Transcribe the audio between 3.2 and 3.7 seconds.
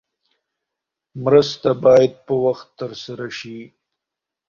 شي.